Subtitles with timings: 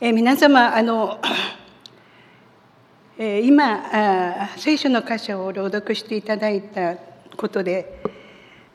[0.00, 1.18] え、皆様あの、
[3.18, 6.94] え、今あ聖書の箇所を朗読していただいた
[7.36, 8.00] ことで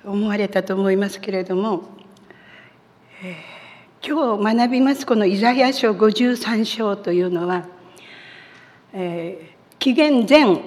[0.03, 1.83] 思われたと思いますけれども、
[3.23, 3.37] え、
[4.05, 7.67] 今日学びますこのイザヤ書53章というのは、
[8.91, 10.59] え、紀元前、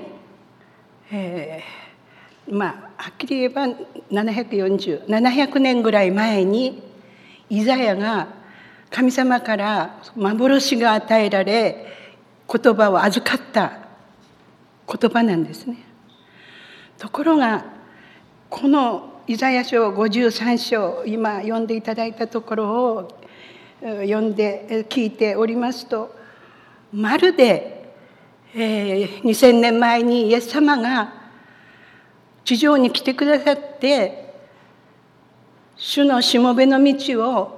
[1.12, 3.66] えー、まあはっきり言えば
[4.11, 6.82] 740700年ぐらい前に
[7.50, 8.35] イザヤが
[8.90, 11.86] 神様から幻が与えられ
[12.48, 13.78] 言葉を預かった
[14.88, 15.78] 言葉なんですね。
[16.98, 17.64] ところが
[18.48, 23.18] このイザヤ書53章今読んでいただいたところを
[23.80, 26.14] 読んで聞いておりますと
[26.92, 27.92] まるで、
[28.55, 31.12] えー、2000年前にイエス様が
[32.44, 34.32] 地上に来てくださって
[35.77, 37.55] 主のしもべの道を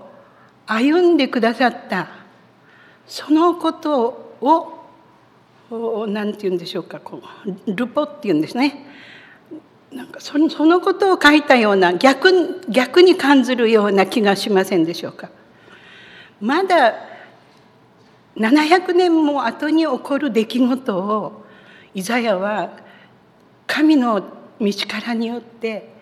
[0.69, 2.09] 歩んでくださった
[3.07, 7.23] そのことを何て言うんでしょうかこ
[7.67, 8.87] うルポっていうんですね
[9.91, 15.31] なんかそのことを書いたような逆逆に感じるような気がしませんでしょうか。
[16.41, 16.95] まだ
[18.37, 21.45] 700年も後に起こる出来事を
[21.95, 22.79] イザヤは
[23.67, 24.23] 神の
[24.61, 25.93] 道からによって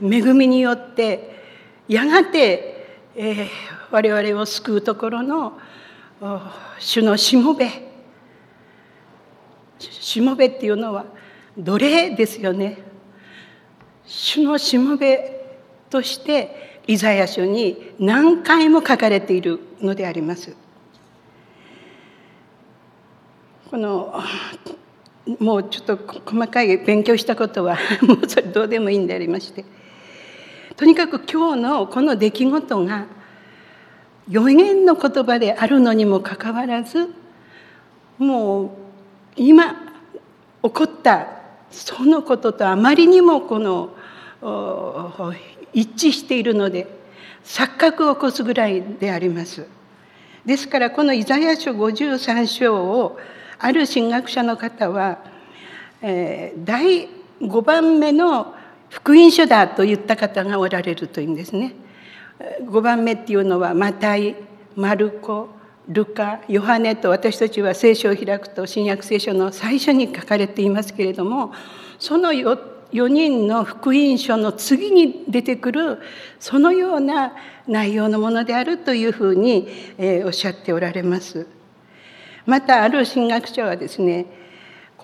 [0.00, 1.42] 恵みによって
[1.88, 2.73] やがて、
[3.16, 3.48] えー、
[3.90, 5.52] 我々を救うところの
[6.78, 7.70] 主のしもべ。
[9.78, 11.04] しもべっていうのは
[11.56, 12.78] 奴隷ですよね。
[14.04, 15.46] 主のしもべ
[15.90, 20.56] としてイザヤ書に何回も書かれているのであります。
[23.70, 24.20] この
[25.38, 29.64] もうちょっと細かい勉強したことはもうそれどうでもいいんでありまして。
[30.76, 33.06] とにかく今日のこの出来事が
[34.28, 37.14] 予言の言葉であるのにもかかわらず
[38.18, 38.70] もう
[39.36, 39.72] 今
[40.62, 41.28] 起こった
[41.70, 43.94] そのこととあまりにもこの
[45.72, 46.86] 一致しているので
[47.44, 49.66] 錯覚を起こすぐらいであります。
[50.46, 53.18] ですからこのイザヤ書53章を
[53.58, 55.18] ある神学者の方は、
[56.02, 57.08] えー、第
[57.40, 58.54] 5番目の
[58.94, 61.74] 福音書だと言った方がおられるというんですね。
[62.62, 64.36] 5番目っていうのはマタイ
[64.76, 65.48] マルコ
[65.88, 71.52] ルカヨハネと私たちは聖書を開くと新約聖書の最初に書かれていますけれども
[71.98, 75.98] その 4, 人の福音書の次に出てくる
[76.38, 77.32] そのような
[77.66, 79.66] 内容のものであるというふうに、
[79.98, 81.48] え、おっしゃっておられます。
[82.46, 84.43] またある神学者はですね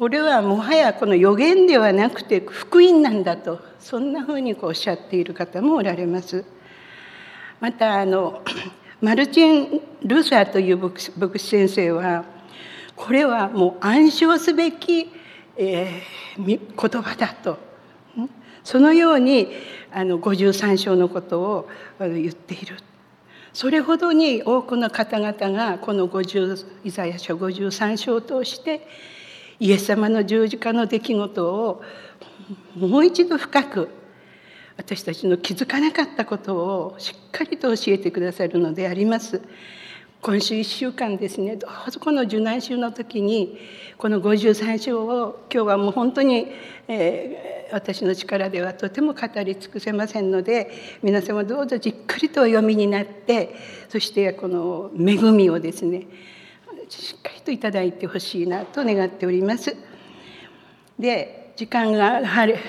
[0.00, 6.42] これはもはやこの予言ではなくて福音なんだとそんなふうにおっしゃっている方もおられます。
[7.60, 8.42] またあの
[9.02, 12.24] マルチン・ルーサーという牧師先生は
[12.96, 15.12] これはもう暗唱すべき、
[15.58, 17.58] えー、言葉だと。
[18.64, 19.48] そのように
[19.92, 21.68] あの53章のことを
[21.98, 22.78] 言っている。
[23.52, 28.88] それほどに多くの方々がこの50イザヤ書53章を通して
[29.60, 31.82] イエス様の十字架の出来事を
[32.74, 33.90] もう一度深く
[34.76, 39.42] 私たちの気づかなかったことをしっかりと教えてくださるのであります。
[40.22, 43.58] 今週1週間ですねどうぞこの受難週の時に
[43.96, 46.46] この53章を今日はもう本当に、
[46.88, 50.70] えー、私の力ではとても語り尽くせませんので
[51.02, 53.54] 皆様どうぞじっくりとお読みになって
[53.88, 56.06] そしてこの恵みをですね
[56.98, 59.76] しっかりといただいてほしいなと願っております。
[60.98, 62.22] で時間が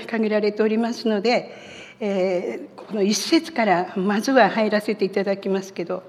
[0.08, 1.72] 限られておりますので
[2.04, 6.02] えー、この一節からまずは入らせていただきますけど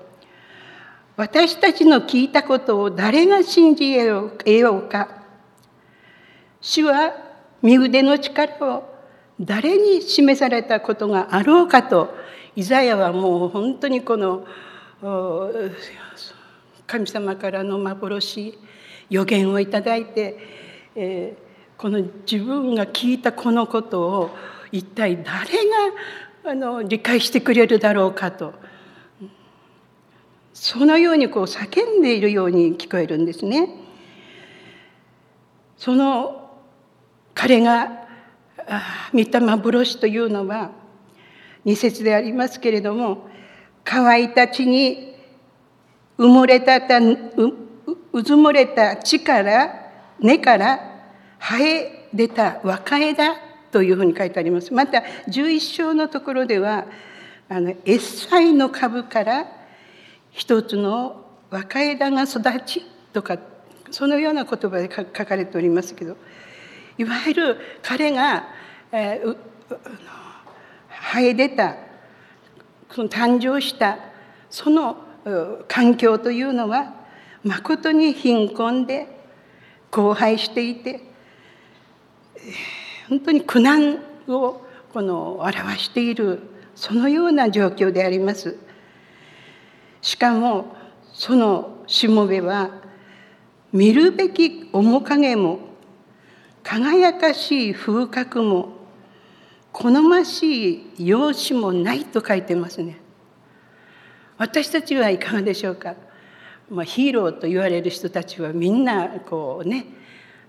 [1.16, 5.22] 私たちの聞いたことを誰が信じ得ようか
[6.62, 7.12] 主は
[7.60, 8.84] 身腕の力を
[9.38, 12.14] 誰に示されたことがあろうかと
[12.56, 14.46] イザヤはもう本当にこの
[16.86, 18.58] 神様からの幻
[19.10, 20.38] 予言をいただいて、
[20.94, 24.30] えー、この自分が聞いたこのことを
[24.70, 28.54] 一体誰があの理解してくれるだろうかと
[30.54, 33.68] そのようにこう叫んでいるように聞こえるんですね。
[35.76, 36.60] その
[37.34, 38.06] 彼が
[39.12, 40.70] 見た幻というのは
[41.64, 43.28] 二節でありますけれども
[43.84, 45.11] 乾いた地に
[46.22, 47.18] 埋もれたたう
[48.12, 49.90] うずもれた地から
[50.20, 50.78] 根から
[51.40, 53.34] 生え出た若枝
[53.72, 54.72] というふうに書いてあります。
[54.72, 56.86] また11章のところでは
[57.48, 59.46] あのエッサイの株から
[60.30, 63.38] 一つの若枝が育ちとか
[63.90, 66.16] そのような言葉で書かれておりますけど
[66.98, 68.46] いわゆる彼が、
[68.92, 69.36] えー、
[71.12, 71.76] 生え出た
[72.90, 73.98] その誕生した
[74.48, 75.11] その
[75.68, 76.94] 環境というのは
[77.44, 79.06] まことに貧困で
[79.90, 81.00] 荒廃していて
[83.08, 83.98] 本当に苦難
[84.28, 86.40] をこの表している
[86.74, 88.56] そのような状況であります。
[90.00, 90.74] しかも
[91.12, 92.70] そのしもべは
[93.72, 95.60] 見るべき面影も
[96.62, 98.72] 輝かしい風格も
[99.72, 103.01] 好ましい容姿もないと書いてますね。
[104.42, 105.94] 私たちはいかがでしょうか、
[106.68, 109.86] まあ、ヒーローと言われる人たちはみんなこうね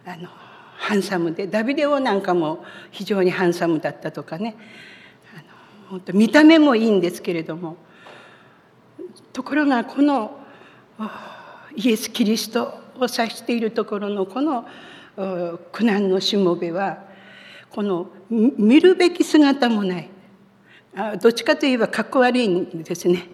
[0.03, 0.29] あの
[0.77, 4.55] ハンサムでダビデオなんかも非常にハンサムだったとかね。
[5.89, 7.77] 本当見た目もいいんですけれども。
[9.31, 10.39] ところがこの
[11.75, 12.63] イエス・キリスト
[12.95, 14.65] を指しているところのこの
[15.71, 17.03] 苦難のしもべは
[17.69, 20.09] この見るべき姿もない。
[21.21, 23.29] どっちかといえばかっこ悪いんですね、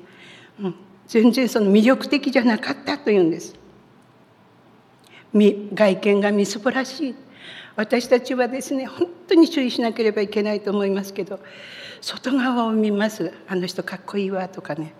[1.07, 3.55] 全然その魅力的じゃなかったというんです。
[5.33, 7.15] 外見がみすぼらしい。
[7.75, 11.39] 私たちはですね本当に注意しなければいけないと思いますけど
[12.01, 13.33] 外側を見ます。
[13.47, 14.93] あの人かっこいいわとかね。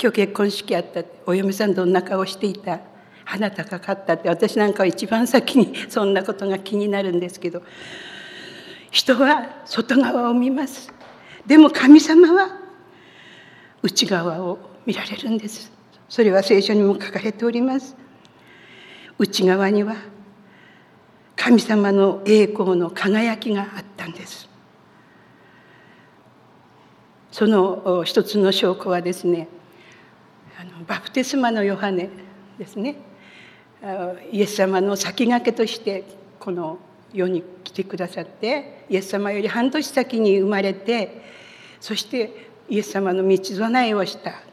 [0.00, 1.04] 今日結婚式あった。
[1.26, 2.80] お嫁さんどんな顔していた。
[3.24, 4.28] 鼻高かったって。
[4.28, 7.62] 私なんかは一番先に そんなことが気になるんですけど。
[8.90, 10.92] 人は外側を見ます。
[11.46, 12.58] でも神様は
[13.82, 15.70] 内側を見られるんです。
[16.08, 17.96] それは聖書にも書かれております。
[19.18, 19.96] 内側には
[21.36, 24.48] 神様の栄光の輝きがあったんです。
[27.30, 29.48] その一つの証拠はですね
[30.60, 32.10] あのバプテスマのヨハネ
[32.58, 32.96] ですね。
[34.32, 36.04] イエス様の先駆けとして
[36.38, 36.78] この
[37.12, 41.22] 世に来てくださってイエス様より半年先に生まれて
[41.80, 44.49] そしてイエス様の道備えをした。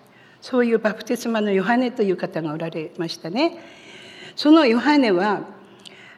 [0.50, 3.60] そういうバプテスマのヨハネという方がおられましたね。
[4.38, 5.42] そのヨハネは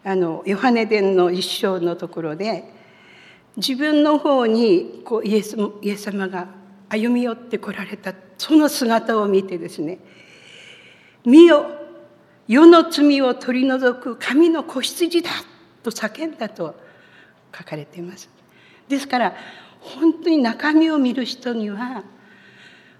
[0.04, 2.64] あのヨハネ伝の一章のところで
[3.58, 6.48] 自分の方にこうイエスイエス様が
[6.90, 9.98] 歩み寄ってこられたその姿を見てですね
[11.26, 11.66] 「見よ
[12.48, 15.32] 世の罪を取り除く神の子羊だ!」
[15.82, 16.76] と叫んだと
[17.58, 18.30] 書かれています。
[18.88, 19.36] ですから
[19.80, 22.04] 本当に中身を見る人には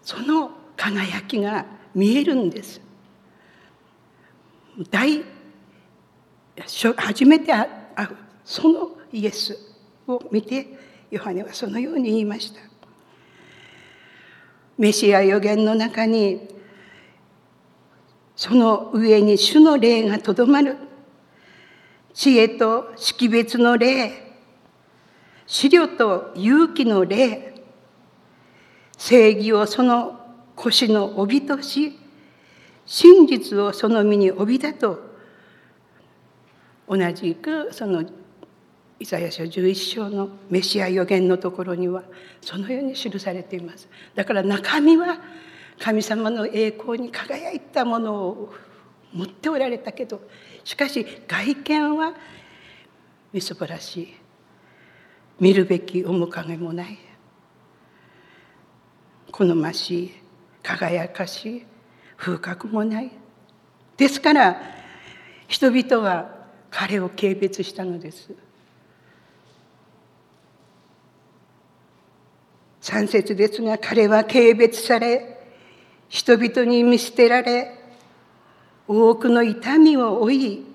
[0.02, 2.80] その輝きが見えるんです。
[4.90, 5.22] 大
[6.96, 7.66] 初めて会
[8.06, 8.16] う
[8.46, 9.58] そのイエス
[10.08, 10.68] を見て
[11.12, 12.62] ヨハネはそのように言いました。
[14.78, 16.48] メシア予言の中に
[18.38, 20.78] その上に主の霊がとどまる
[22.14, 24.34] 知恵と識別の霊
[25.46, 27.62] 資料と勇気の霊
[28.98, 30.19] 正義をその
[30.60, 31.98] 腰の帯とし
[32.86, 35.00] 真実をその身に帯だと
[36.88, 38.04] 同じくその
[39.00, 42.04] イザヤ書11章のメシア予言のところには
[42.42, 43.88] そのように記されています。
[44.14, 45.18] だから中身は
[45.80, 48.54] 神様の栄光に輝いたものを
[49.14, 50.20] 持っておられたけど
[50.66, 52.14] しかし外見は
[53.32, 54.14] みすぼらしい。
[55.40, 56.98] 見るべき面影もない。
[59.32, 60.19] 好ましい。
[60.64, 61.66] 輝かしい。
[62.20, 63.12] 風格もない。
[63.98, 64.62] ですから
[65.48, 66.30] 人々は
[66.70, 68.30] 彼を軽蔑したのです。
[72.82, 75.38] 三節ですが彼は軽蔑され
[76.08, 77.78] 人々に見捨てられ
[78.88, 80.66] 多くの痛みを負い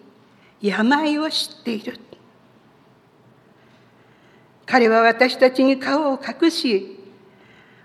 [0.61, 1.99] 病を知っている。
[4.67, 6.99] 彼は私たちに顔を隠し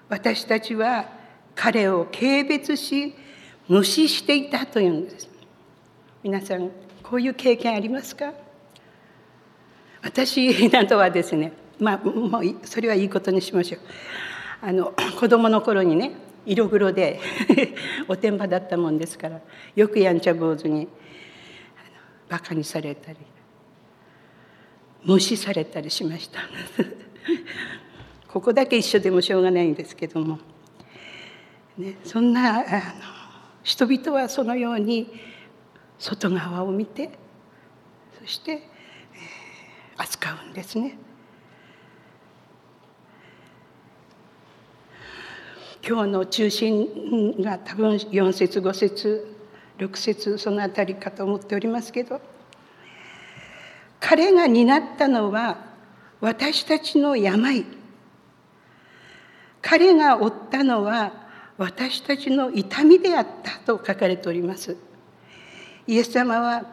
[0.07, 1.18] 私たちは
[1.61, 3.13] 彼を軽蔑し
[3.67, 5.27] 無視していたというんです。
[6.23, 6.71] 皆さん
[7.03, 8.31] こういう経験ありますか？
[10.01, 13.81] 私などはですねまあもうそれはいいことにしましょう。
[14.61, 16.13] あの子供の頃にね
[16.45, 17.19] 色黒で
[18.07, 19.41] おてんばだったもんですから
[19.75, 20.87] よくやんちゃ坊主に
[22.29, 23.17] バカにされたり
[25.03, 26.39] 無視されたりしました。
[28.31, 30.39] ここだけ一緒でもしょうがないんですけども、
[31.79, 32.63] ね、そんなあの
[33.63, 35.07] 人々はそのように
[35.97, 37.09] 外側を見て
[38.19, 40.97] そして、えー、扱うんですね。
[45.87, 49.37] 今日の中心が多分4節5節
[49.77, 52.19] 6節その辺りかと思っておりますけど
[54.01, 55.65] 彼が担ったのは
[56.19, 57.65] 私たちの病
[59.61, 61.18] 彼が負ったのは
[61.59, 64.77] 私たちの痛みであったと書かれております。
[65.85, 66.63] イエス様は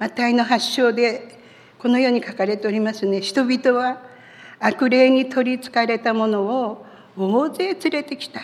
[0.00, 1.38] マタイの発祥で
[1.78, 3.20] このように書かれておりますね。
[3.20, 4.02] 人々は
[4.58, 6.84] 悪霊に取りつかれたものを
[7.16, 8.40] 大勢連れてきた。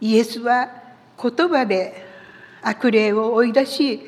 [0.00, 0.68] イエスは
[1.20, 2.04] 言葉で
[2.60, 4.00] 悪霊を追い出し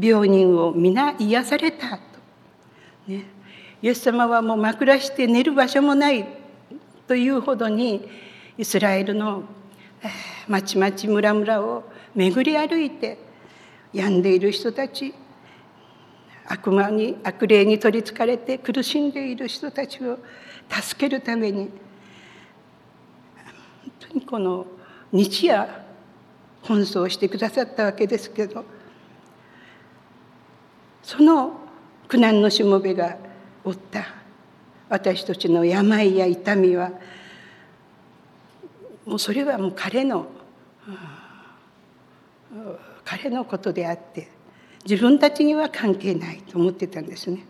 [0.00, 1.98] 病人を皆癒された。
[1.98, 1.98] と、
[3.08, 3.24] ね、
[3.82, 6.28] イエス様はもう枕して寝る場所もない
[7.08, 8.08] というほどに
[8.62, 9.42] イスラエルの
[10.46, 11.82] 町々村々を
[12.14, 13.18] 巡り歩いて
[13.92, 15.12] 病んでいる人たち
[16.46, 20.16] 悪魔に悪霊に取りつかれて苦しんでいる人たちを
[20.70, 21.70] 助けるために本
[23.98, 24.66] 当にこの
[25.10, 25.68] 日夜
[26.62, 28.64] 奔走してくださったわけですけど
[31.02, 31.54] その
[32.06, 33.16] 苦難のしもべが
[33.64, 34.04] 負った。
[34.88, 36.92] 私たちの病や痛みは
[39.12, 40.26] もうそれはもう彼の
[43.04, 44.30] 彼のことであって
[44.88, 47.44] 自分たちには関係ないと思ってたんですね。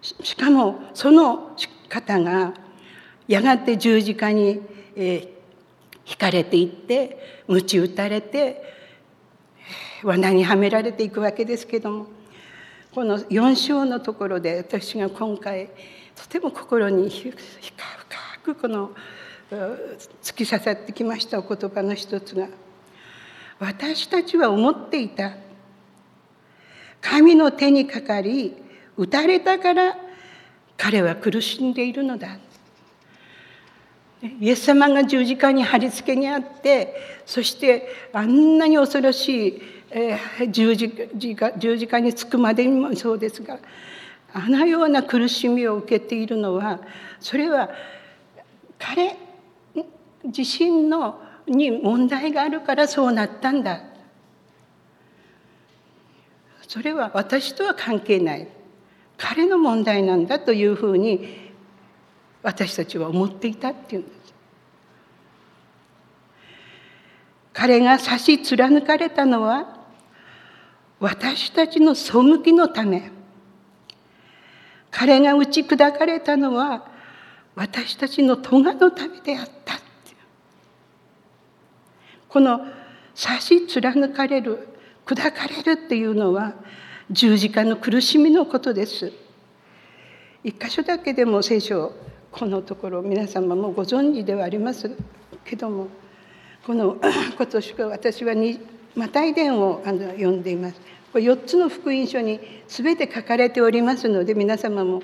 [0.00, 1.56] しかもその
[1.88, 2.54] 方が
[3.26, 4.62] やがて十字架に、
[4.94, 5.32] え
[6.06, 8.62] 引かれていって鞭打たれて
[10.04, 12.06] 罠にはめられていくわけですけども
[12.94, 15.70] この4章のところで私が今回
[16.14, 17.32] とても心に深
[18.44, 18.92] くこの
[19.50, 22.48] 突き刺さってきましたお言葉の一つが
[23.60, 25.36] 私たちは思っていた
[27.00, 28.56] 神の手にかかり
[28.96, 29.96] 打たれたから
[30.76, 32.38] 彼は苦しんでいるのだ。
[34.40, 40.90] イエス様が十字架に貼り付けにあってそしてあんなに恐ろしい、え、十字
[41.36, 43.58] 架十字架につくまでにもそうですが
[44.32, 46.80] あのような苦しみを受けているのは
[47.20, 47.70] それは
[48.78, 49.16] 彼
[50.26, 53.80] 自身のに問題があるからそうなったんだ。
[56.66, 58.48] それは私とは関係ない。
[59.16, 61.52] 彼の問題なんだというふうに
[62.42, 64.34] 私たちは思っていたっていうんです。
[67.52, 69.78] 彼が差し貫かれたのは
[71.00, 72.12] 私たちの背
[72.44, 73.10] きのため。
[74.90, 76.86] 彼が打ち砕かれたのは
[77.54, 79.55] 私たちの咎のためであった。
[82.36, 82.66] この
[83.14, 84.68] 差し貫かれる
[85.06, 86.52] 砕かれるっていうのは
[87.10, 89.10] 十字架の苦しみのことです。
[90.44, 91.94] 一箇所だけでも聖書
[92.30, 94.90] このところ皆様もご存知ではあります
[95.46, 95.88] けども
[96.66, 98.34] この今年は私は
[98.94, 100.80] マタイ伝をあの読んでいます。
[101.14, 102.38] これ4つの福音書に
[102.68, 105.00] 全て書かれておりますので皆様も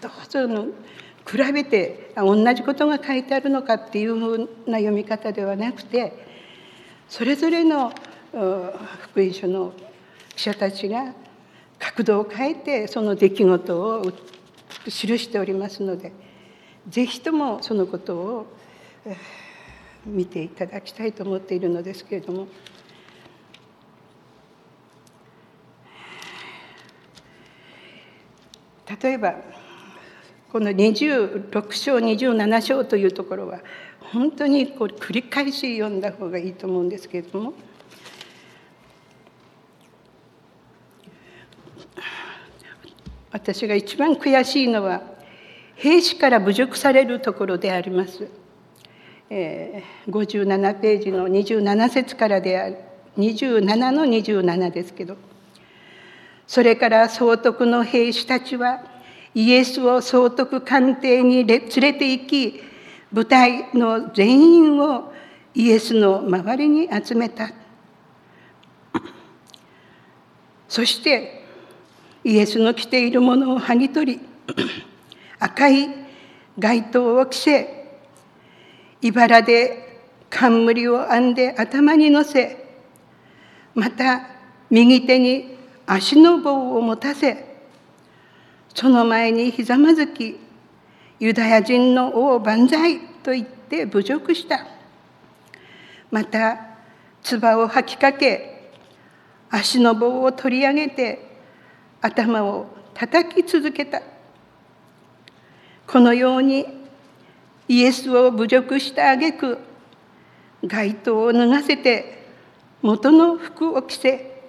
[0.00, 0.66] どうぞの
[1.26, 4.38] 比べて同じことが書いてあるのかっていうふう
[4.68, 6.35] な読み方ではなくて
[7.08, 7.92] それぞれの
[8.32, 9.72] 福音書の
[10.34, 11.14] 記者たちが
[11.78, 14.12] 角度を変えてその出来事を
[14.84, 16.12] 記しておりますので
[16.88, 18.46] 是非ともそのことを
[20.04, 22.48] 見ていただきたいと思っているのですけれども。
[29.02, 29.34] 例えば
[30.52, 33.58] この26章27章というところは
[34.12, 37.52] 本当にこれ繰り返し読んだ方がいいと思うんですけれども。
[43.32, 45.02] 私が一番悔しいのは
[45.74, 48.28] 兵士から侮辱されるところであります。
[49.28, 52.78] えー、57ページの27節からである。
[53.18, 55.16] 27の27ですけど。
[56.46, 58.84] それから総督の兵士たちは
[59.34, 62.62] イエスを総督官邸に連れて行き
[63.16, 65.10] 部隊の全員を
[65.54, 67.50] イエスの周りに集めた。
[70.68, 71.42] そして
[72.24, 74.20] イエスの着ているものを剥ぎ取り
[75.38, 75.88] 赤い
[76.58, 77.88] 街灯を着せ
[79.00, 82.66] 茨で冠を編んで頭に乗せ
[83.74, 84.26] また
[84.68, 85.56] 右手に
[85.86, 87.56] 足の棒を持たせ
[88.74, 90.45] その前にひざまずき
[91.18, 94.66] ユダヤ人の王万歳と言って侮辱した。
[96.10, 96.58] また
[97.22, 98.70] 唾を吐きかけ
[99.50, 101.26] 足の棒を取り上げて
[102.00, 104.02] 頭を叩き続けた。
[105.86, 106.66] このように
[107.68, 109.58] イエスを侮辱した挙句
[110.64, 112.26] 街灯を脱がせて
[112.82, 114.42] 元の服を着せ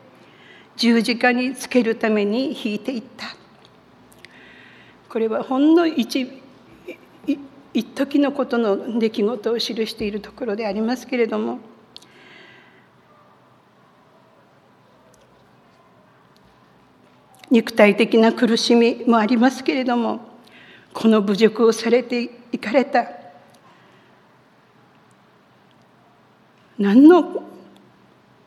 [0.75, 3.35] 十字架につけるために引いていった。
[5.09, 6.43] これはほんの一
[7.77, 11.59] 一時のことの出来事を記しているところでありますけれども
[17.51, 20.21] 肉体的な苦しみもありますけれども
[20.91, 23.11] この侮辱をされていかれた
[26.79, 27.43] 何の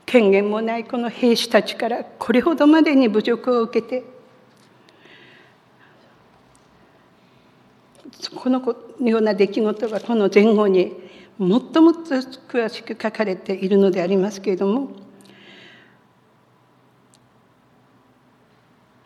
[0.07, 4.20] 権限もないこの兵士たちからこれほどまでに侮辱を受けて
[8.29, 8.61] この
[9.01, 10.93] ような出来事がこの前後に
[11.39, 14.91] もっともっと詳しく書かれているのでありますけれども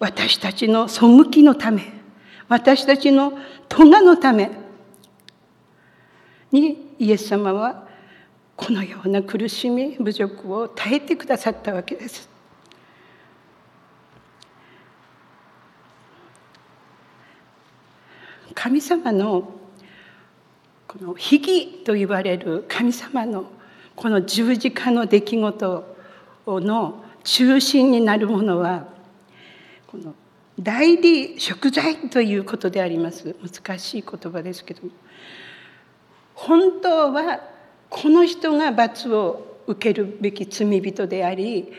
[0.00, 1.82] 私たちの背きのため
[2.48, 4.50] 私たちの咎のため
[6.50, 7.86] にイエス様は
[8.56, 12.33] このような苦しみ侮辱を耐えてくださったわけです。
[18.64, 19.52] 神様の
[20.88, 23.44] この悲劇と言われる神様の
[23.94, 25.96] この十字架の出来事
[26.46, 28.88] の中心になるものは
[29.86, 30.14] この
[30.58, 33.36] 代理贖罪ということであります。
[33.42, 34.92] 難しい言葉ですけども。
[36.32, 37.40] 本当は
[37.90, 41.70] この人が罰を受けるべき罪人であり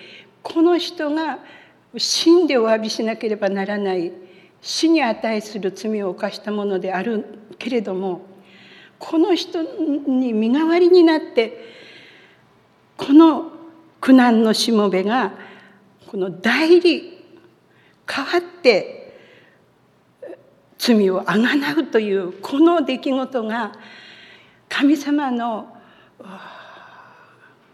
[0.44, 1.40] この人が
[1.98, 4.12] 死んでお詫びしなければならない
[4.66, 7.24] 死に値する罪を犯したものである
[7.60, 8.26] けれども
[8.98, 11.60] この人に身代わりになって
[12.98, 13.52] この
[14.02, 15.34] 苦難のしもべが
[16.08, 17.24] この代理
[18.10, 19.20] 変わって
[20.80, 23.72] 罪をあがなうというこの出来事が
[24.68, 25.78] 神様の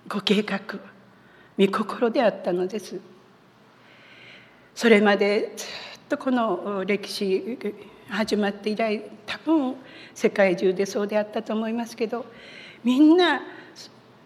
[0.09, 0.59] ご計画
[1.57, 2.99] 御心であったのです。
[4.75, 5.55] それまで
[6.11, 7.57] とこの歴史
[8.09, 9.75] 始まって以来多分
[10.13, 12.25] 世界中でそうであったと思いますけど
[12.83, 13.41] みんな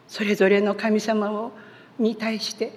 [0.08, 1.52] それぞれの神様を
[2.00, 2.74] に対して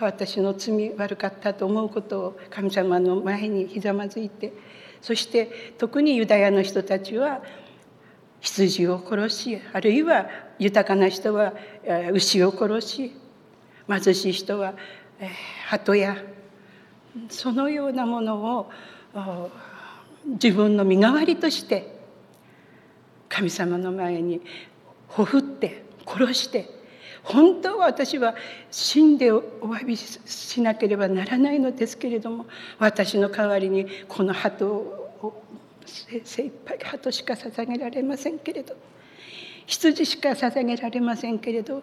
[0.00, 4.52] 私の罪悪かったと思うことを神様の前にひざまずいて
[5.00, 7.40] そして特にユダヤの人たちは
[8.40, 10.26] 羊を殺しあるいは
[10.58, 11.54] 豊かな人は
[12.12, 13.12] 牛を殺し
[13.88, 14.74] 貧しい人は
[15.68, 16.16] 鳩や
[17.28, 18.70] そのようなものを
[20.26, 21.94] 自分の身代わりとして
[23.28, 24.40] 神様の前に
[25.08, 26.68] ほふって殺して
[27.22, 28.34] 本当は私は
[28.70, 32.46] 死んでお詫びしなければならないのですけれども
[32.78, 35.42] 私の代わりにこの鳩を
[35.86, 38.76] 精一杯鳩しか捧げられませんけれど
[39.66, 41.82] 羊しか捧げられませんけれど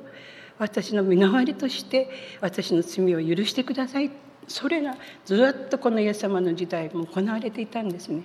[0.60, 4.12] 私の身代わりとして私の罪を許してください。
[4.48, 8.24] それがずっとこのイエス様の時代も行われていたんですね。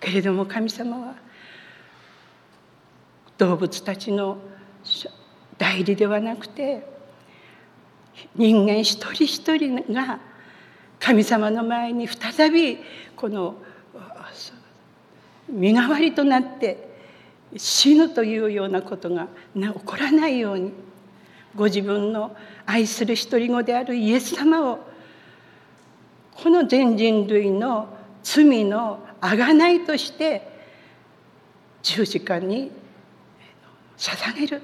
[0.00, 1.14] けれども神様は
[3.38, 4.38] 動物たちの
[5.56, 6.86] 代理ではなくて
[8.34, 10.20] 人間一人一人が
[11.00, 12.78] 神様の前に再び
[13.16, 13.56] この
[15.48, 16.94] 身代わりとなって
[17.56, 20.72] 死ぬというようなことが起こらないように
[21.56, 22.36] ご自分の
[22.66, 24.78] 愛する独り子であるイエス様を
[26.34, 27.88] この全人類の
[28.22, 30.48] 罪の贖いとして
[31.82, 32.70] 十字架に
[33.96, 34.62] 捧げる。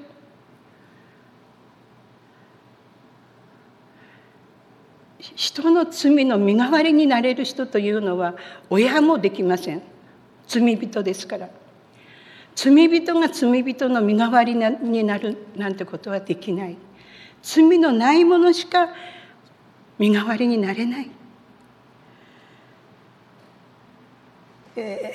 [5.35, 8.35] 人の罪の身代わりになれる人というのは
[8.69, 9.81] 親もできません。
[10.47, 11.60] 罪人ですから。
[12.55, 16.77] 罪人が罪人の身代わりになるなんてことはできない。
[17.41, 18.89] 罪のないものしか
[19.97, 21.11] 身代わりになれない、
[24.75, 25.13] え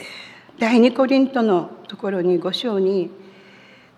[0.57, 3.11] ー、第二コリントのところに5章に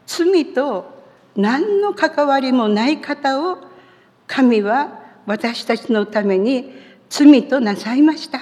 [0.07, 1.05] 罪と
[1.37, 3.59] 何の関わりもない方を
[4.27, 6.73] 神は私たちのために
[7.09, 8.41] 罪となさいました。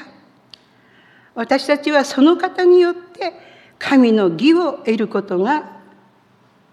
[1.34, 3.32] 私たちはその方によって
[3.78, 5.76] 神の義を得ることが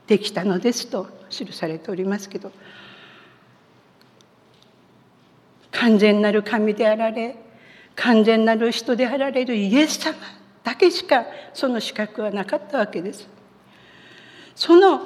[0.08, 2.52] できたのですと記されておりますけど
[5.72, 7.36] 完全なる神であられ
[7.96, 10.16] 完全なる人であられるイエス様
[10.64, 13.28] だけしかその資格はなかったわけです。
[14.56, 15.02] その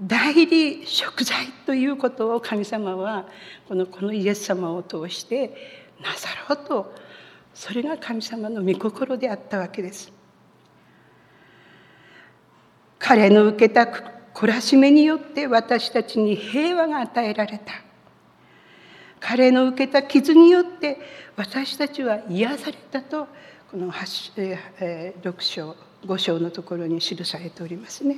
[0.00, 3.26] 代理贖罪ということを神様は
[3.68, 5.54] このこのイエス様を通して
[6.02, 6.94] なさろうと
[7.54, 10.12] それが神様の御心であったわけです。
[12.98, 13.82] 彼の受けた
[14.34, 17.72] 懲らしめによって私たちに平和が与えられた
[19.20, 20.98] 彼の受けた傷によって
[21.36, 23.26] 私たちは癒されたと
[23.70, 28.16] この6章5章のところに記されておりますね。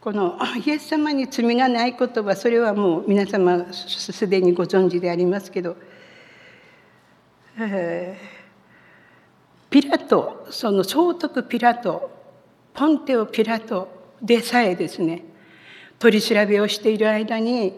[0.00, 5.76] このイエス様に罪がないことはそれはもう皆様すでにご存知でありますけど、
[7.58, 12.10] えー、ピラトその総督ピラト
[12.74, 13.88] ポンテオ・ピラト
[14.20, 15.24] でさえですね
[15.98, 17.72] 取り調べをしている間に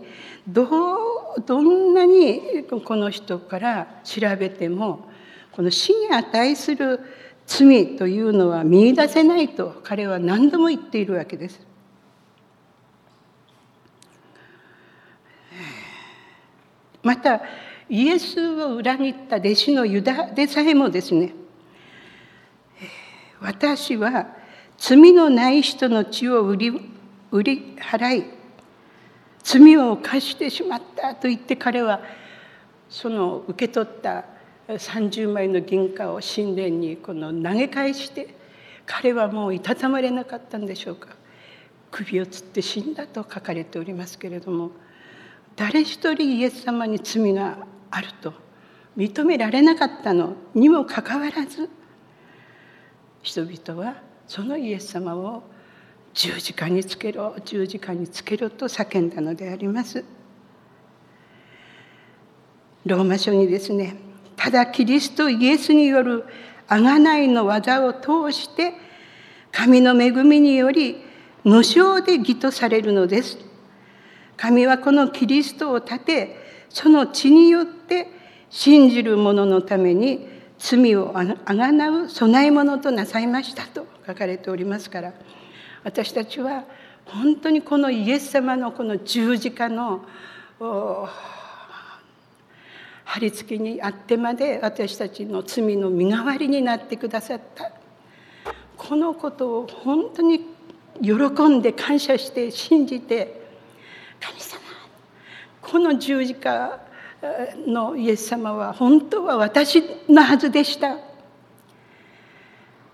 [0.47, 5.09] どうどんなにこの人から調べても
[5.53, 7.01] この死に値する
[7.47, 11.67] 罪というのは見いだせないと彼は何度も言っているわけです。
[17.03, 17.41] また
[17.89, 21.35] イエスを裏切った弟子のユダでさえもですね
[23.41, 24.27] 私は
[24.77, 26.71] 罪のない人の血を売り
[27.31, 28.25] 売り払い
[29.43, 32.01] 罪を犯してしまったと言って彼は
[32.89, 34.25] その受け取った
[34.69, 38.35] 30枚の銀貨を神殿にこの投げ返して
[38.85, 41.11] 彼はもういたたまれなかったんでしょうか。
[41.91, 44.73] 首をつって死んだと書かれておりますけれども
[45.57, 47.59] 誰一人イエス様に罪が
[47.91, 48.33] あると。
[48.97, 50.35] 認められなかったの。
[50.55, 51.71] にもかかわらず
[53.23, 55.45] 人々はそのイエス様を
[56.15, 60.05] 十字架につけろ十字架につけろと叫んだのであります。
[62.85, 63.97] ローマ書にですね
[64.35, 66.25] ただキリストイエスによる
[66.69, 68.73] 贖いの技を通して
[69.53, 70.97] 神の恵みにより
[71.45, 73.39] 無償で義とされるのです。
[74.37, 78.09] 神はこのキリストを立てその血によって
[78.51, 80.27] 信じる者のために
[80.59, 85.13] 罪をあがなう供え物となさいましたと書かれておりますから
[85.85, 86.65] 私たちは
[87.05, 90.05] 本当にこのイエス様のこの十字架の
[93.05, 97.73] 貼り付けにあってまで私たちの罪の身代わりになってくださった。
[98.77, 100.41] このことを本当に
[101.03, 103.38] 喜んで感謝して信じて
[105.71, 106.81] この十字架
[107.67, 110.97] のイエス様は本当は私のはずでした。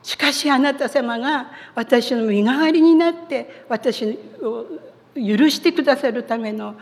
[0.02, 4.66] しかしあなた様が私の身代わりになって私を
[5.14, 6.74] 許してくださるための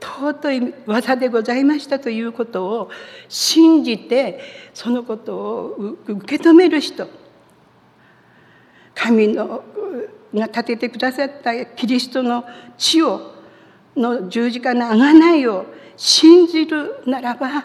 [0.00, 2.90] 尊い技でございましたということを
[3.28, 4.40] 信じて
[4.74, 7.08] そのことを受け止める人。
[8.94, 9.62] 神の
[10.34, 12.44] が立ててくださったキリストの
[12.78, 13.35] 血を
[13.96, 17.64] の十字架の贖いを信じるならば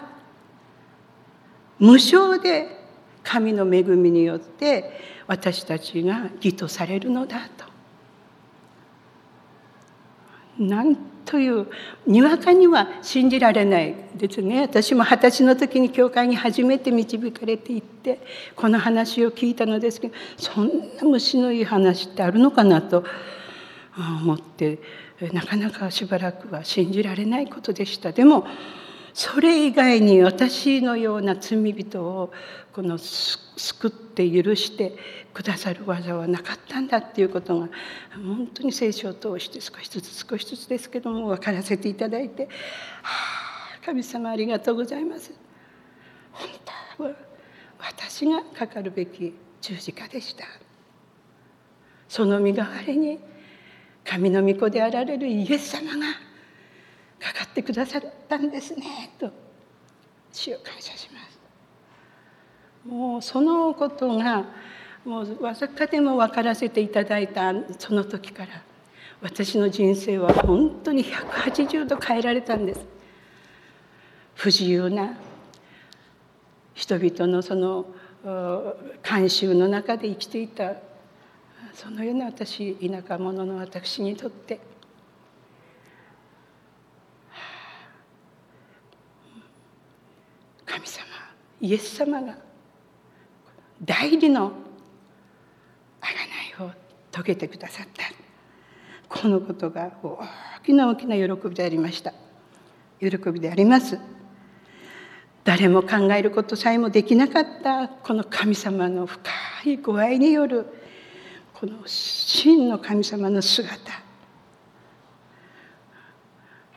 [1.78, 2.80] 無償で
[3.22, 7.72] 神の恵みによって私たちが義とされるのだと。
[10.58, 11.66] なんという
[12.06, 18.20] にわかには信じられないですね私も二十歳の時に教会に初めて導かれていって
[18.54, 23.04] この話を聞いたのですけどそんな虫のいい話ってあるのかなと
[23.96, 24.78] 思って
[25.32, 28.12] なかなかしばらくは信じられないことでした。
[28.12, 28.46] でも
[29.14, 32.32] それ以外に私のような罪人を
[32.72, 34.96] この救って許して
[35.34, 37.68] くださる技はなかったんだっていうことが
[38.14, 42.44] 本当に聖書を通して少しずつ少しずつですけども分からせていただいて
[43.02, 43.12] 「は
[43.76, 45.32] あ神様ありがとうございます」
[46.32, 46.48] 本
[46.96, 47.10] 当は
[47.78, 50.46] 私がかかるべき十字架でした
[52.08, 53.18] その身代わりに
[54.04, 56.06] 神の御子であられるイエス様が
[57.18, 59.30] かかってくださったんですねと
[60.32, 61.38] 主を感謝します。
[62.88, 64.44] もうそのことが
[65.04, 68.62] もうわざかでも分からせていただいたその時から
[69.20, 72.80] 私の人生は本当に180度変えられたんです。
[74.34, 75.16] 不自由な
[76.74, 77.86] 人々のその
[79.02, 80.74] 慣習の中で生きていた
[81.74, 84.60] そのような私田舎者の私にとって。
[90.66, 91.06] 神様
[91.60, 92.36] イエス様が
[93.84, 94.52] 代理の
[96.00, 96.70] 贖いを
[97.10, 98.04] 遂げてくださった。
[99.08, 100.18] このことが大
[100.64, 102.12] きな大きな喜びでありました。
[103.00, 103.98] 喜びであります。
[105.44, 109.30] 誰も考えることさえもできなかったこの神様の深
[109.64, 110.81] いご愛による
[111.62, 113.78] この真の神様の姿。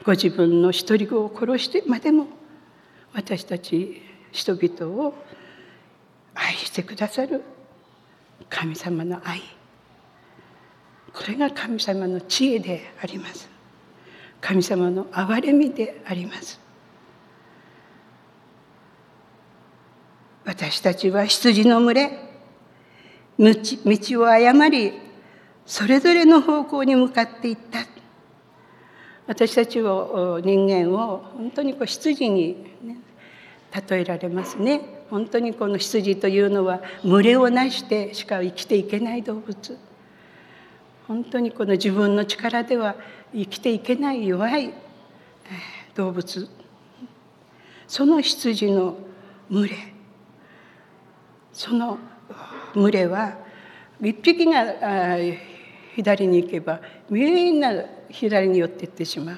[0.06, 2.28] ご自分の独り子を殺してまでも
[3.12, 5.15] 私たち人々を
[6.36, 7.41] 愛してくださる
[8.48, 9.41] 神様の愛。
[11.12, 13.50] これが神様の知恵であります。
[14.39, 16.60] 神様の憐れみであります。
[20.45, 22.35] 私たちは羊の群れ。
[23.38, 24.93] 道を誤り
[25.65, 27.80] それぞれの方向に向かっていった。
[29.28, 32.98] 私たちを人間を本当にこう羊に、ね、
[33.89, 34.82] 例えられますね。
[35.10, 39.78] 本当にこの羊というのは群れをなしてしか生きていけない動物。
[41.08, 42.95] 本当にこの自分の力では
[43.34, 44.74] 生きていけない弱い
[45.95, 46.48] 動物。
[47.88, 48.95] その羊の
[49.50, 49.76] 群れ。
[51.54, 51.98] その
[52.76, 53.38] 群れは
[54.02, 54.66] 一匹が
[55.96, 57.72] 左に行けばみんな
[58.10, 59.38] 左に寄っていってしまう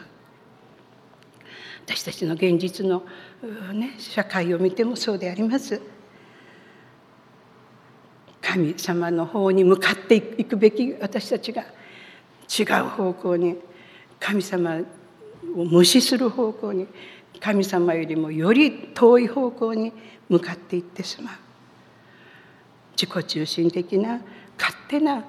[1.86, 3.04] 私たちの現実の、
[3.74, 5.80] ね、社会を見てもそうであります
[8.42, 11.64] 神様の方に向かっていくべき私たちが
[12.60, 13.58] 違う方向に
[14.20, 14.82] 神様
[15.56, 16.88] を無視する方向に
[17.40, 19.94] 神様よりもより遠い方向に
[20.28, 21.36] 向かっていってしまう
[22.98, 24.20] 自己中心的な
[24.58, 25.24] 勝手な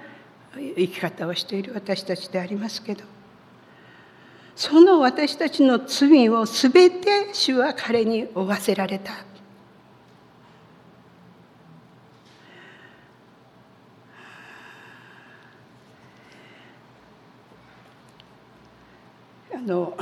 [0.56, 3.04] 生き方をしている私たちでありますけど
[4.56, 9.12] その私たちの罪を全て主は彼に負わせられた。
[19.54, 19.96] あの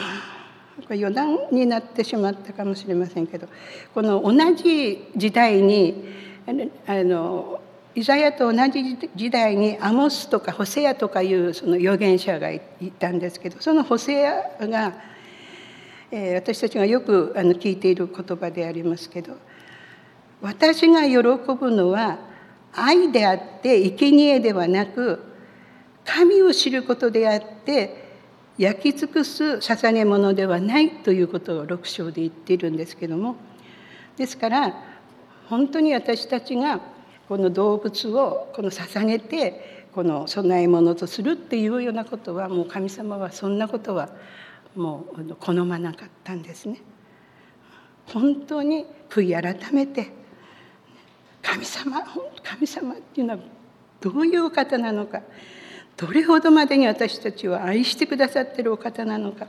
[0.89, 3.49] 余談になってしまったかもしれませんけど
[3.95, 6.53] この同じ時代にあ
[7.03, 7.61] の
[7.97, 12.61] イザヤと同じ時代にアモスとかホセアとかいうその預言者がい
[12.99, 14.93] たんですけどそのホセアが、
[16.11, 19.37] えー、私たちがよくあの聞いている言葉でありますけど
[20.41, 22.19] 私が喜ぶのは
[22.73, 25.25] 愛であって生贄ではなく
[26.05, 28.05] 神を知ることであって
[28.59, 33.37] 焼き尽くす捧げ物ではないということを六章で言っているんですけども
[34.17, 34.96] ですから
[35.49, 36.81] 本当に私たちが
[37.29, 44.11] この動物をこの捧げてこの供え物とするっていうようなことはもう神様はそんなことは
[44.75, 46.81] もう好まなかったんですね。
[48.07, 50.11] 本当に悔い改めて
[51.43, 52.03] 神様
[52.43, 53.41] 神様っていうのは
[54.01, 55.23] どういうお方なのか
[55.97, 59.47] どれほどまでに私たちを愛してくださってるお方なのか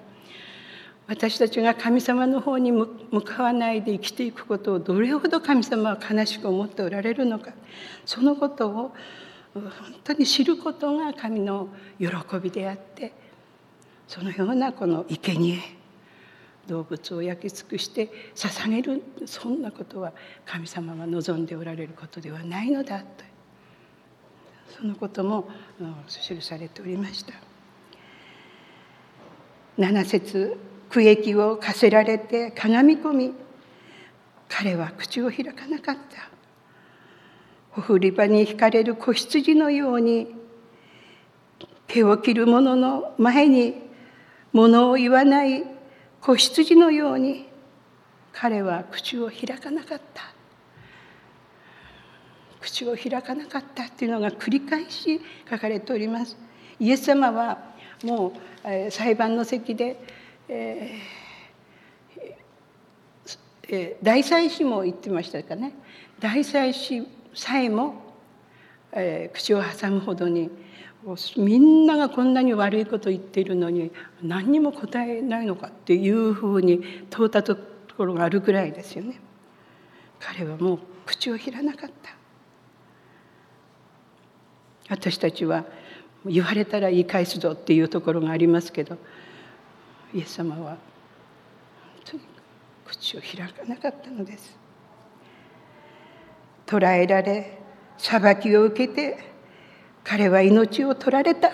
[1.07, 2.87] 私たちが神様の方に向
[3.23, 7.53] かわないで生きていくことをどれほど神様は悲しく思っておられるのか
[8.05, 8.71] そのことを
[9.53, 9.63] 本
[10.03, 12.07] 当に知ることが神の喜
[12.41, 13.13] びであって
[14.07, 15.59] そのようなこの生贄
[16.67, 20.11] 動物を焼き尽くして捧げるそんなことは
[20.45, 23.05] 神様が望んでおられることではないのだと
[24.77, 25.47] そのことも
[26.07, 27.33] 記されておりました。
[29.79, 30.57] 7節
[30.89, 33.33] 区域を課せられてかがみ込み
[34.49, 36.29] 彼は口を開かなかった。
[37.71, 40.35] ほふり場に引かれる子羊のように
[41.87, 43.75] 毛を切る者の前に
[44.51, 45.63] 物を言わない
[46.21, 47.47] 子羊のように
[48.31, 50.23] 彼は口を開かなかった。
[52.59, 56.37] 口を開かなかったっていうのが繰り返し書かれております。
[56.79, 57.59] イエス様は
[58.03, 58.33] も
[58.65, 59.99] う裁判の席で
[60.49, 61.27] えー
[63.69, 65.73] えー、大祭司も言ってましたかね
[66.19, 67.95] 大祭司さえも、
[68.93, 70.49] えー、口を挟むほどに
[71.37, 77.55] みんながこんなに悪いこと言っているのに何にも答えないのかっていうふうに問うたと
[77.95, 79.21] ころがあるぐらいですよね。
[80.19, 82.17] 彼はもう口を開かなかった。
[84.89, 85.65] 私たちは
[86.25, 88.97] 言われたら言い返すぞっていうところがありますけど
[90.13, 90.77] イエス様は本
[92.05, 92.23] 当に
[92.85, 94.57] 口を開かなかったのです。
[96.65, 97.59] 捕らえられ
[97.97, 99.17] 裁きを受けて
[100.03, 101.51] 彼は命を取られた。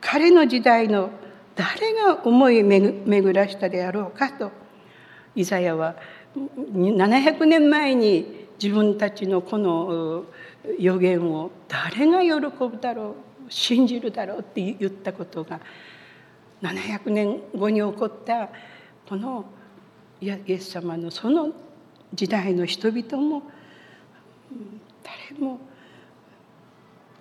[0.00, 1.10] 彼の時代の
[1.56, 4.52] 誰が思い巡らしたであろうかと
[5.34, 5.96] イザヤは
[6.36, 10.24] 700年前に自分たちのこの
[10.78, 13.16] 予言を誰が喜ぶだろ
[13.48, 15.60] う信じるだろうって言ったことが
[16.62, 18.48] 700年後に起こった
[19.08, 19.44] この
[20.20, 21.52] イエス様のその
[22.14, 23.42] 時代の人々も
[25.02, 25.60] 誰も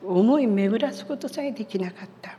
[0.03, 2.37] 思い巡らすことさえできなかった。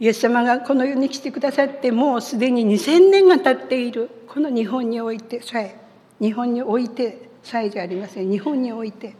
[0.00, 4.10] イエス様がこの世に来てくださってもうすでに2,000年が経っている。
[4.28, 5.80] この日本においてさえ
[6.20, 8.30] 日本においてさえじゃありません。
[8.30, 9.16] 日本において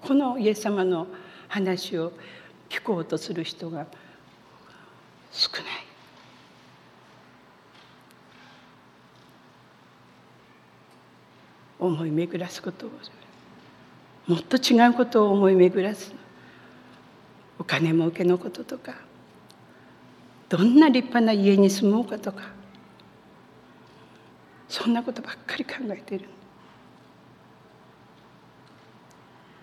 [0.00, 1.08] このイエス様の
[1.48, 2.12] 話を
[2.68, 3.86] 聞こうとする人が
[5.32, 5.93] 少ない。
[11.78, 12.90] 思い巡らすことを
[14.26, 16.12] もっと違うことを思い巡らす。
[17.58, 18.94] お金儲けのこととか
[20.48, 22.42] どんな立派な家に住もうかとか
[24.68, 26.28] そんなことばっかり考えている。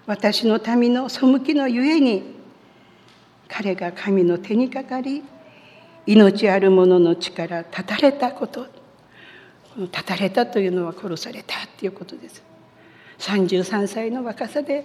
[0.07, 2.35] 私の民の背きのゆえに
[3.47, 5.23] 彼が神の手にかかり
[6.05, 8.80] 命ある者の力断たれたこと。
[9.77, 12.43] 断たれたというのは殺されたということです。
[13.19, 14.83] 33歳の若さで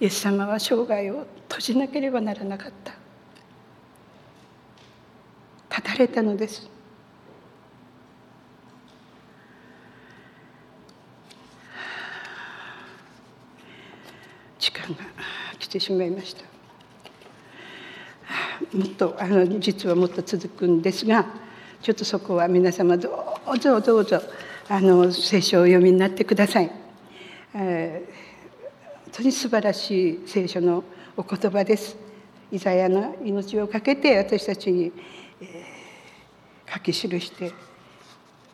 [0.00, 2.94] イエス様は生涯を閉じなければならなかった。
[5.68, 6.68] 断たれたのです。
[14.58, 14.96] 時間が
[15.58, 16.42] 来てしまいました。
[18.76, 21.26] もっとあの実はもっと続くんですが
[21.82, 24.20] ちょっとそこは皆様どうぞどうぞ
[24.68, 26.70] あの聖書をお読みになってください。
[27.54, 30.84] えー、本当に素晴らしい聖書の
[31.16, 31.96] お言葉です。
[32.52, 34.92] イザヤの命を懸けて私たちに、
[35.40, 37.50] えー、書き記して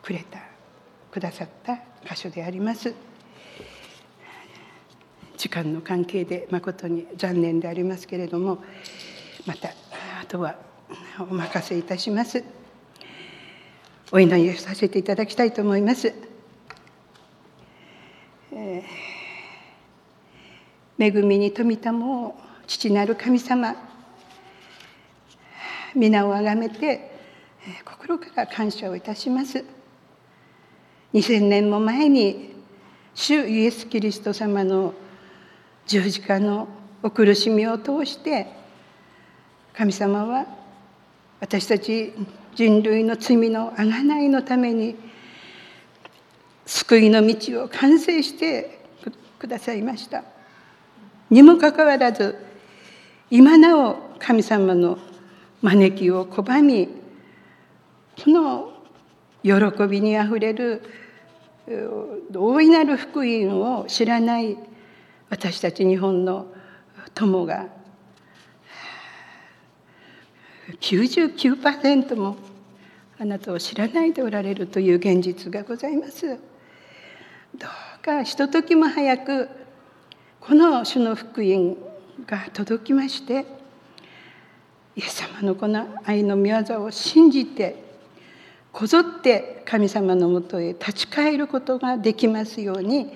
[0.01, 0.39] くれた
[1.11, 1.75] くださった
[2.09, 2.93] 箇所であります。
[5.35, 8.63] 時間の関係で誠に残念でありますけれども
[9.45, 9.67] また
[10.21, 10.55] あとは
[11.19, 12.56] お任せいたします。
[14.09, 16.13] お祈りをさせていただきたいと思います。
[18.53, 23.75] えー、恵みに富たも父なる神様
[25.93, 27.11] 皆をあがめて
[27.83, 29.65] 心から感謝をいたします
[31.13, 32.55] 2000年も前に
[33.13, 34.93] 主イエス・キリスト様の
[35.85, 36.67] 十字架の
[37.03, 38.47] お苦しみを通して
[39.73, 40.45] 神様は
[41.39, 42.13] 私たち
[42.57, 44.95] 人類の罪のあがないのために
[46.65, 48.79] 救いの道を完成して
[49.37, 50.23] くださいました。
[51.29, 52.35] にもかかわらず
[53.29, 54.97] 今なお神様の
[55.61, 56.87] 招きを拒み
[58.23, 58.73] この
[59.43, 60.81] 喜びにあふれる
[62.33, 64.57] 大いなる福音を知らない
[65.29, 66.47] 私たち日本の
[67.13, 67.67] 友が
[70.79, 72.37] 99%も
[73.19, 76.27] あなたを知らないでおられるという現実がございます。
[77.55, 79.49] どうかひとときも早く
[80.39, 81.77] この主の福音
[82.25, 83.45] が届きまして
[84.95, 87.75] イエス様のこの愛の御業を信じて
[88.71, 93.11] こぞって神様のもとへ立ち返ることができますように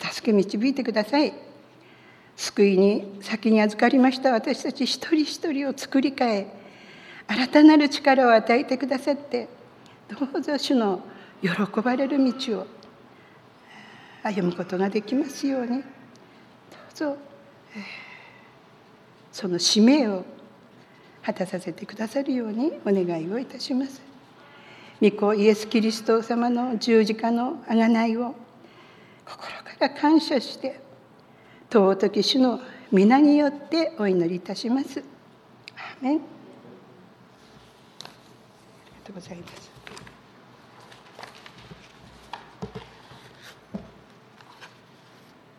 [0.00, 1.32] 助け導いてください。
[2.36, 6.46] 救いに先に預かりました私たち一人一人を作り変え
[7.26, 9.48] 新たなる力を与えてくださって
[10.08, 11.00] どうぞ主の
[11.40, 12.66] 喜ばれる道を
[14.22, 15.82] 歩むことができますようにどう
[16.94, 17.16] ぞ
[19.32, 20.24] その使命を
[21.22, 24.02] 果たさせてくださるようにお願いをいたします。
[25.00, 28.36] 御子イエス・キリスト様の十字架の贖いを
[29.26, 30.78] 心から感謝して
[31.72, 35.02] 尊き主の皆によってお祈りいたします。
[35.74, 36.24] アーメンありが
[39.04, 39.71] とうございます。